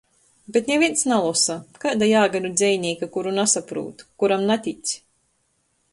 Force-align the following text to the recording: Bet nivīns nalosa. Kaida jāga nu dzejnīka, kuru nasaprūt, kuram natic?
Bet 0.53 0.69
nivīns 0.71 1.03
nalosa. 1.11 1.57
Kaida 1.83 2.09
jāga 2.11 2.41
nu 2.45 2.51
dzejnīka, 2.55 3.11
kuru 3.19 3.37
nasaprūt, 3.39 4.05
kuram 4.25 4.49
natic? 4.53 4.99